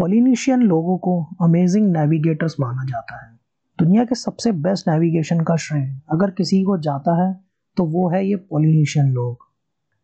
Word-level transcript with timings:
पॉलिनीशियन 0.00 0.60
लोगों 0.62 0.96
को 0.98 1.12
amazing 1.42 1.86
navigators 1.92 2.54
माना 2.60 2.84
जाता 2.84 3.16
है। 3.16 3.32
दुनिया 3.78 4.04
के 4.04 4.14
सबसे 4.14 4.52
बेस्ट 4.66 4.88
नेविगेशन 4.88 5.40
का 5.40 5.56
श्रेय 5.56 5.82
अगर 6.12 6.30
किसी 6.30 6.62
को 6.64 6.76
जाता 6.78 7.16
है 7.16 7.32
तो 7.76 7.84
वो 7.86 8.08
है 8.10 8.24
ये 8.26 8.36
पॉलिनीशियन 8.36 9.10
लोग। 9.12 9.44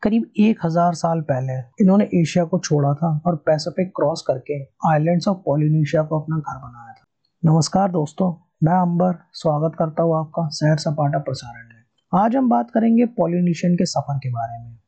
करीब 0.02 0.26
एक 0.38 0.58
हज़ार 0.64 0.94
साल 0.94 1.20
पहले 1.20 1.56
इन्होंने 1.82 2.08
एशिया 2.14 2.44
को 2.44 2.58
छोड़ा 2.58 2.92
था 2.94 3.10
और 3.26 3.36
पैसिफिक 3.36 3.92
क्रॉस 3.96 4.24
करके 4.26 4.60
आइलैंड्स 4.90 5.28
ऑफ़ 5.28 5.38
पॉलिनीशिया 5.46 6.02
को 6.02 6.20
अपना 6.20 6.36
घर 6.36 6.58
बनाया 6.58 6.92
था। 6.92 7.04
नमस्कार 7.42 7.90
दोस्तों, 7.90 8.32
मैं 8.62 8.80
अंबर, 8.80 9.14
स्वागत 9.34 9.76
करता 9.78 10.02
हूँ 10.02 10.16
आपका 10.18 10.48
सैर 10.50 10.76
सपाटा 10.76 11.18
प्रसारण 11.20 11.68
में। 11.68 12.20
आज 12.22 12.36
हम 12.36 12.48
बात 12.48 12.70
करेंगे 12.70 13.06
पॉलिनीशियन 13.16 13.76
के 13.76 13.86
सफ़र 13.86 14.18
के 14.18 14.30
बारे 14.30 14.62
में। 14.64 14.78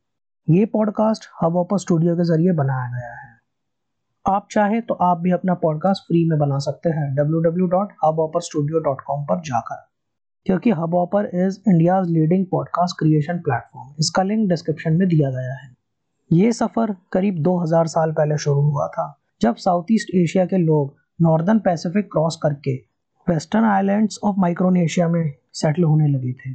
ये 0.49 0.67
पॉडकास्ट 0.67 1.31
हब 1.43 1.57
ऑपर 1.57 1.79
स्टूडियो 1.79 2.17
के 2.17 2.25
ज़रिए 2.25 2.53
बनाया 2.53 2.91
गया 2.91 3.15
है। 3.15 3.37
आप 4.31 4.49
चाहे 4.51 4.81
तो 4.81 4.95
आप 4.95 5.19
भी 5.19 5.31
अपना 5.31 5.55
पॉडकास्ट 5.55 6.03
फ्री 6.03 6.29
में 6.29 6.39
बना 6.39 6.59
सकते 6.59 6.89
हैं। 6.89 7.17
www.hubhopperstudio.com 7.17 9.21
पर 9.25 9.41
जाकर। 9.41 9.89
क्योंकि 10.47 10.71
Hubhopper 10.95 11.31
is 11.35 11.59
India 11.69 12.01
leading 12.01 12.47
podcast 12.47 12.97
creation 12.99 13.39
platform 13.39 13.95
इसका 13.99 14.23
लिंक 14.23 14.49
डिस्क्रिप्शन 14.49 14.93
में 14.93 15.09
दिया 15.09 15.31
गया 15.31 15.51
है। 15.55 15.77
ये 16.33 16.53
सफ़र 16.53 16.97
करीब 17.13 17.39
2000 17.39 17.87
साल 17.87 18.13
पहले 18.13 18.39
शुरू 18.39 18.61
हुआ 18.61 18.87
था, 18.87 19.21
जब 19.41 19.57
साउथ 19.57 19.85
ईस्ट 19.91 20.15
एशिया 20.15 20.47
के 20.47 20.59
लोग 20.59 20.97
नॉर्दर्न 21.23 21.59
पैसिफिक 21.59 22.13
क्रॉस 22.13 22.41
करके 22.43 22.85
वेस्टर्न 23.29 23.65
आइलैंड्स 23.65 24.21
ऑफ़ 24.25 24.37
माइक्रोनेशिया 24.39 25.09
में 25.09 25.35
सेटल 25.53 25.83
होने 25.83 26.09
लगे 26.09 26.33
थे। 26.33 26.55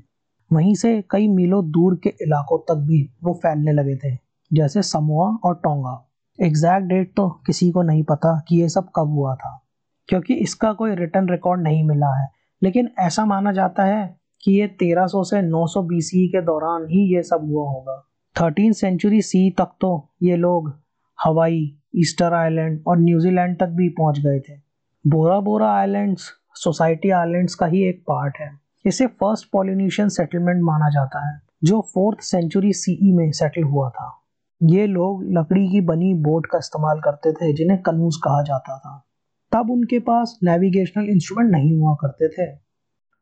वहीं 0.53 0.76
से 0.76 1.03
कई 1.09 1.28
मीलों 1.28 1.72
दूर 1.72 2.00
के 2.03 2.09
इलाकों 2.09 2.58
तक 2.58 2.73
भी 2.73 3.14
वो 3.23 3.34
फैलने 3.34 3.72
लगे 3.72 3.95
थे, 3.95 4.17
जैसे 4.53 4.81
समोआ 4.81 5.38
और 5.44 5.56
टोंगा 5.56 6.12
एग्जैक्ट 6.39 6.88
डेट 6.88 7.14
तो 7.16 7.30
किसी 7.45 7.72
को 7.72 7.81
नहीं 7.81 8.03
पता 8.03 8.39
कि 8.48 8.62
ये 8.62 8.70
सब 8.70 8.89
कब 8.95 9.08
हुआ 9.08 9.36
था, 9.36 9.67
क्योंकि 10.09 10.34
इसका 10.34 10.73
कोई 10.73 10.95
रिटर्न 10.95 11.30
रिकॉर्ड 11.30 11.62
नहीं 11.62 11.84
मिला 11.84 12.14
है। 12.22 12.28
लेकिन 12.62 12.90
ऐसा 13.00 13.25
माना 13.25 13.52
जाता 13.52 13.84
है 13.84 14.17
कि 14.44 14.52
ये 14.52 14.67
1300 14.67 15.23
से 15.23 15.42
900 15.42 15.84
बीसी 15.84 16.28
के 16.28 16.42
दौरान 16.42 16.86
ही 16.90 17.16
ये 17.16 17.23
सब 17.23 17.42
हुआ 17.44 17.70
होगा। 17.70 17.98
थर्टीन 18.36 18.73
सेंचुरी 18.73 19.22
सी 19.22 19.50
तक 19.52 19.75
तो 19.81 20.09
ये 20.23 20.36
लोग 20.36 20.73
हवाई, 21.20 21.78
ईस्टर 21.95 22.34
आइलैंड 22.34 22.84
और 22.88 23.00
न्यूजीलैंड 23.00 23.59
तक 23.59 23.68
भी 23.68 23.90
पहुँच 23.90 24.20
गए 24.20 24.40
थे। 24.40 24.58
Bora 25.06 25.40
Bora 25.40 25.72
islands, 25.72 26.30
Society 26.56 27.09
Islands 27.09 27.56
का 27.56 27.66
ही 27.66 27.84
एक 27.84 28.02
पार्ट 28.02 28.38
है। 28.40 28.50
इसे 28.86 29.08
फ़र्स्ट 29.08 29.50
पॉलिनेशियन 29.52 30.09
सेटलमेंट 30.09 30.62
माना 30.64 30.90
जाता 30.90 31.28
है, 31.30 31.42
जो 31.64 31.81
फोर्थ 31.94 32.22
सेंचुरी 32.22 32.73
सीई 32.73 33.12
में 33.12 33.31
सेटल 33.31 33.64
हुआ 33.64 33.90
था। 33.90 34.22
ये 34.64 34.86
लोग 34.88 35.23
लकड़ी 35.30 35.67
की 35.69 35.81
बनी 35.81 36.14
बोट 36.14 36.45
का 36.45 36.58
इस्तेमाल 36.58 37.00
करते 37.00 37.31
थे, 37.31 37.53
जिन्हें 37.53 37.81
कनूज 37.81 38.16
कहा 38.16 38.42
जाता 38.42 38.78
था। 38.78 39.03
तब 39.52 39.69
उनके 39.72 40.00
पास 40.00 40.38
नेविगेशनल 40.44 41.09
इंस्ट्रूमेंट 41.09 41.52
नहीं 41.52 41.75
हुआ 41.78 41.94
करते 41.94 42.28
थे। 42.28 42.52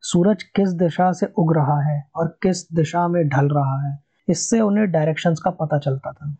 सूरज 0.03 0.43
किस 0.45 0.69
दिशा 0.69 1.11
से 1.11 1.25
उग 1.37 1.55
रहा 1.55 1.79
है 1.81 2.01
और 2.15 2.27
किस 2.43 2.61
दिशा 2.73 3.07
में 3.07 3.27
ढल 3.27 3.47
रहा 3.47 3.81
है, 3.87 3.97
इससे 4.27 4.59
उन्हें 4.59 4.89
डायरेक्शंस 4.91 5.39
का 5.39 5.51
पता 5.51 5.77
चलता 5.77 6.11
था। 6.11 6.35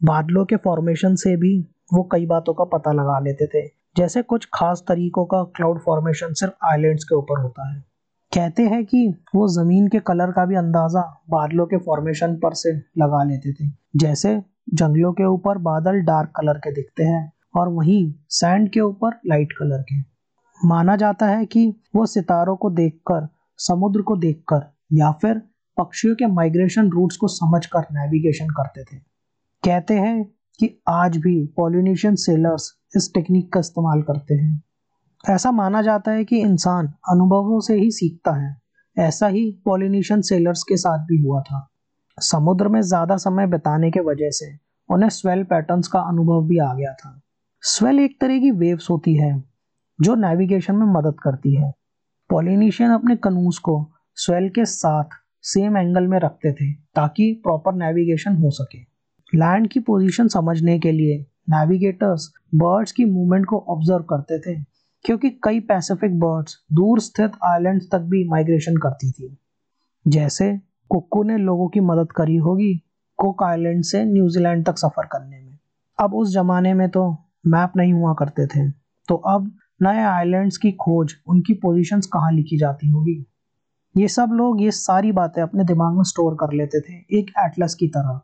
बादलों 0.00 0.44
के 0.44 0.56
फॉर्मेशन 0.56 1.14
से 1.14 1.36
भी 1.36 1.58
वो 1.92 2.02
कई 2.12 2.26
बातों 2.26 2.54
का 2.54 2.64
पता 2.64 2.92
लगा 2.92 3.18
लेते 3.18 3.46
थे। 3.46 3.66
जैसे 3.96 4.22
कुछ 4.22 4.48
खास 4.54 4.84
तरीकों 4.88 5.24
का 5.24 5.42
क्लाउड 5.56 5.80
फॉर्मेशन 5.80 6.32
सिर्फ़ 6.32 6.66
आइलैंड्स 6.66 7.04
के 7.04 7.14
ऊपर 7.14 7.40
होता 7.42 7.68
है। 7.72 7.80
कहते 8.32 8.62
हैं 8.62 8.84
कि 8.84 9.08
वो 9.34 9.46
ज़मीन 9.48 9.86
के 9.88 9.98
कलर 10.00 10.30
का 10.32 10.44
भी 10.44 10.56
अंदाज़ा 10.56 11.00
बादलों 11.30 11.66
के 11.66 11.76
फॉर्मेशन 11.76 12.34
पर 12.36 12.54
से 12.54 12.72
लगा 12.98 13.22
लेते 13.24 13.52
थे। 13.52 13.68
जैसे 13.96 14.42
जंगलों 14.74 15.12
के 15.12 15.24
ऊपर 15.24 15.58
बादल 15.58 16.00
डार्क 16.00 16.32
कलर 16.36 16.58
के 16.58 16.72
दिखते 16.72 17.04
हैं 17.04 17.32
और 17.56 17.68
वहीं 17.68 18.14
सैंड 18.28 18.70
के 18.70 18.80
ऊपर 18.80 19.20
लाइट 19.26 19.52
कलर 19.52 19.82
के। 19.82 20.00
माना 20.68 20.96
जाता 20.96 21.26
है 21.26 21.46
कि 21.46 21.80
वो 21.96 22.06
सितारों 22.06 22.56
को 22.56 22.70
देखकर, 22.70 23.28
समुद्र 23.58 24.02
को 24.02 24.16
देखकर 24.16 24.74
या 24.92 25.12
फिर 25.12 25.42
पक्षियों 25.78 26.14
के 26.14 26.26
माइग्रेशन 26.26 26.88
रूट्स 26.88 27.16
को 27.16 27.28
समझकर 27.28 27.80
नेविगेशन 27.80 28.48
करते 28.48 28.84
थे। 28.84 29.00
कहते 29.64 29.94
हैं 29.94 30.24
कि 30.60 30.82
आज 30.88 31.16
भी 31.16 31.46
पॉलिनेशियन 31.46 32.14
सेलर्स 32.14 32.72
इस 32.96 33.10
टेक्निक 33.14 33.52
का 33.52 33.60
इस्तेमाल 33.60 34.02
करते 34.02 34.34
हैं। 34.34 34.62
ऐसा 35.30 35.50
माना 35.50 35.82
जाता 35.82 36.10
है 36.10 36.24
कि 36.24 36.40
इंसान 36.40 36.86
अनुभवों 36.86 37.60
से 37.60 37.74
ही 37.74 37.90
सीखता 37.90 38.32
है। 38.32 38.60
ऐसा 38.98 39.26
ही 39.26 39.62
पॉलिनेशियन 39.64 40.20
सेलर्स 40.20 40.62
के 40.62 40.76
साथ 40.76 40.98
भी 40.98 41.22
हुआ 41.22 41.40
था। 41.40 41.70
समुद्र 42.18 42.68
में 42.68 42.80
ज़्यादा 42.80 43.16
समय 43.16 43.46
बिताने 43.46 43.90
के 43.90 44.00
वजह 44.00 44.30
से 44.30 44.46
उन्हें 44.88 45.08
स्वेल 45.08 45.42
पैटर्न्स 45.44 45.88
का 45.88 46.00
अनुभव 46.00 46.46
भी 46.48 46.58
आ 46.58 46.72
गया 46.74 46.92
था। 46.92 47.20
स्वेल 47.62 48.00
एक 48.00 48.20
तरह 48.20 48.38
की 48.40 48.50
वेव्स 48.50 48.90
होती 48.90 49.14
है, 49.14 49.44
जो 49.98 50.14
नेविगेशन 50.14 50.74
में 50.74 50.86
मदद 50.86 51.16
करती 51.22 51.54
है। 51.54 51.72
पॉलिनेशियन 52.30 52.90
अपने 52.90 53.16
कनूस 53.16 53.58
को 53.58 53.74
स्वेल 54.18 54.48
के 54.48 54.64
साथ 54.64 55.16
सेम 55.44 55.76
एंगल 55.76 56.06
में 56.06 56.18
रखते 56.18 56.52
थे, 56.52 56.72
ताकि 56.72 57.32
प्रॉपर 57.44 57.74
नेविगेशन 57.74 58.36
हो 58.36 58.50
सके। 58.50 58.78
लैंड 59.32 59.68
की 59.68 59.80
पोजीशन 59.80 60.28
समझने 60.28 60.78
के 60.78 60.92
लिए 60.92 61.18
नेविगेटर्स 61.50 62.32
बर्ड्स 62.54 62.92
की 62.92 63.04
मूवमेंट 63.04 63.46
को 63.46 63.58
ऑब्ज़र्व 63.68 64.02
करते 64.02 64.38
थे, 64.38 64.54
क्योंकि 65.04 65.30
कई 65.44 65.60
पैसिफिक 65.60 66.18
बर्ड्स 66.18 66.56
दूर 66.72 67.00
स्थित 67.00 67.32
आइलैंड 67.44 67.82
तक 67.82 68.08
भी 68.10 68.28
माइग्रेशन 68.28 68.76
करती 68.76 69.10
थी। 69.10 69.36
जैसे 70.06 70.50
कुक्कू 70.90 71.22
ने 71.22 71.36
लोगों 71.36 71.68
की 71.68 71.80
मदद 71.80 72.12
करी 72.12 72.36
होगी 72.36 72.74
कुक 73.18 73.42
आइलैंड 73.42 73.82
से 73.84 74.04
न्यूजीलैंड 74.04 74.66
तक 74.66 74.78
सफ़र 74.78 75.06
करने 75.06 75.40
में। 75.40 75.58
अब 75.98 76.14
उस 76.14 76.32
जमाने 76.32 76.74
में 76.74 76.88
तो 76.88 77.10
मैप 77.46 77.72
नहीं 77.76 77.92
हुआ 77.92 78.14
करते 78.14 78.46
थे। 78.46 78.68
तो 79.08 79.14
अब 79.14 79.50
नए 79.82 80.02
आइलैंड्स 80.02 80.56
की 80.56 80.72
खोज, 80.72 81.14
उनकी 81.26 81.54
पोजीशंस 81.54 82.06
कहाँ 82.06 82.32
लिखी 82.32 82.58
जाती 82.58 82.88
होगी? 82.88 83.26
ये 83.96 84.08
सब 84.08 84.30
लोग 84.32 84.62
ये 84.62 84.70
सारी 84.70 85.12
बातें 85.12 85.42
अपने 85.42 85.64
दिमाग 85.64 85.94
में 85.94 86.02
स्टोर 86.02 86.34
कर 86.34 86.52
लेते 86.52 86.80
थे 86.80 87.18
एक 87.18 87.30
एटलस 87.38 87.74
की 87.74 87.88
तरह। 87.88 88.20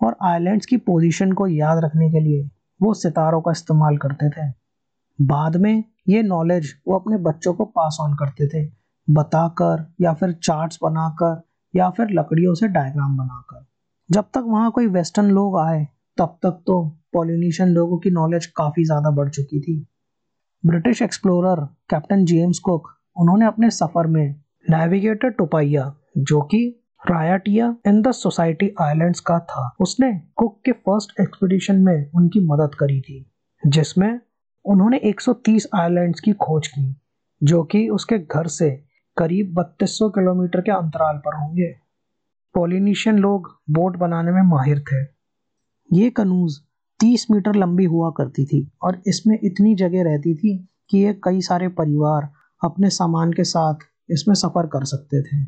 और 0.00 0.16
आइलैंड्स 0.22 0.66
की 0.66 0.76
पोजीशन 0.76 1.32
को 1.32 1.46
याद 1.46 1.84
रखने 1.84 2.10
के 2.10 2.20
लिए 2.20 2.50
वो 2.82 2.94
सितारों 2.94 3.40
का 3.40 3.50
इस्तेमाल 3.50 3.96
करते 3.96 4.30
थे। 4.30 4.50
बाद 5.18 5.56
में 5.56 5.84
ये 6.08 6.22
नॉलेज 6.22 6.74
वो 6.88 6.98
अपने 6.98 7.16
बच्चों 7.16 7.52
को 7.54 7.64
पास 7.64 7.98
ऑन 8.00 8.14
करते 8.14 8.46
थे। 8.46 8.72
बताकर 9.10 9.94
या 10.00 10.12
फिर 10.12 10.32
चार्ट्स 10.32 10.78
बनाकर 10.82 11.42
या 11.74 11.90
फिर 11.90 12.10
लकड़ियों 12.10 12.54
से 12.54 12.68
डायग्राम 12.68 13.16
बनाकर। 13.16 13.64
जब 14.10 14.24
तक 14.24 14.44
वहाँ 14.46 14.70
कोई 14.70 14.86
वेस्टर्न 14.86 15.30
लोग 15.30 15.58
आए, 15.58 15.86
तब 16.18 16.38
तक 16.42 16.62
तो 16.66 16.82
पॉलिनेशियन 17.12 17.68
लोगों 17.68 17.98
की 17.98 18.10
नॉलेज 18.10 18.46
काफ़ी 18.46 18.84
ज़्यादा 18.84 19.10
बढ़ 19.10 19.28
चुकी 19.28 19.60
थी। 19.60 19.86
British 20.66 21.02
explorer 21.02 21.64
captain 21.90 22.24
James 22.24 22.58
Cook 22.58 22.88
उन्होंने 23.16 23.46
अपने 23.46 23.70
सफ़र 23.70 24.06
में 24.06 24.40
नेविगेटर 24.70 25.30
टोपाइया 25.30 25.94
जो 26.18 26.40
कि 26.42 26.78
Raiatea 27.10 27.76
in 27.86 28.00
the 28.02 28.10
Society 28.10 28.70
Islands 28.80 29.20
का 29.20 29.38
था। 29.38 29.70
उसने 29.80 30.12
कुक 30.36 30.60
के 30.64 30.72
फ़र्स्ट 30.72 31.20
एक्सपीडिशन 31.20 31.76
में 31.76 32.10
उनकी 32.14 32.40
मदद 32.40 32.74
करी 32.74 33.00
थी, 33.00 33.26
जिसमें 33.66 34.20
उन्होंने 34.64 35.00
130 35.04 35.66
आइलैंड्स 35.74 36.20
की 36.20 36.32
खोज 36.32 36.66
की, 36.66 36.94
जो 37.42 37.62
कि 37.64 37.88
उसके 37.88 38.18
घर 38.18 38.46
से 38.46 38.70
करीब 39.16 39.54
3200 39.54 40.08
किलोमीटर 40.08 40.60
के 40.60 40.70
अंतराल 40.72 41.16
पर 41.16 41.36
होंगे। 41.36 41.72
पोलिनीशियन 42.54 43.18
लोग 43.18 43.60
बोट 43.70 43.96
बनाने 43.96 44.32
में 44.32 44.42
माहिर 44.42 44.80
थे। 44.80 45.06
ये 45.92 46.10
कनूज 46.10 46.58
30 47.00 47.26
मीटर 47.30 47.54
लंबी 47.54 47.84
हुआ 47.84 48.10
करती 48.10 48.44
थी 48.44 48.72
और 48.82 49.02
इसमें 49.06 49.38
इतनी 49.44 49.74
जगह 49.74 50.02
रहती 50.02 50.34
थी 50.34 50.68
कि 50.90 50.98
ये 50.98 51.20
कई 51.24 51.40
सारे 51.40 51.68
परिवार 51.68 52.32
अपने 52.64 52.90
सामान 52.90 53.32
के 53.32 53.44
साथ 53.44 53.74
इसमें 54.10 54.34
सफ़र 54.34 54.66
कर 54.66 54.84
सकते 54.84 55.22
थे। 55.22 55.46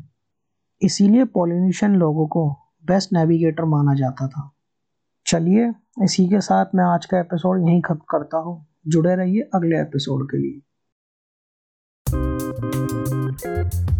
इसीलिए 0.81 1.25
पोलिनीशियन 1.25 1.95
लोगों 1.95 2.27
को 2.27 2.49
बेस्ट 2.85 3.13
नेविगेटर 3.13 3.65
माना 3.65 3.93
जाता 3.93 4.27
था। 4.27 4.51
चलिए, 5.27 5.73
इसी 6.03 6.29
के 6.29 6.41
साथ 6.41 6.65
मैं 6.75 6.83
आज 6.83 7.05
का 7.05 7.19
एपिसोड 7.19 7.67
यहीं 7.67 7.81
खत्म 7.81 8.01
करता 8.09 8.37
हूँ। 8.37 8.65
जुड़े 8.87 9.15
रहिए 9.15 9.41
अगले 9.41 9.81
एपिसोड 9.81 10.31
के 10.31 10.37
लिए। 10.37 10.61
Thanks. 13.45 13.94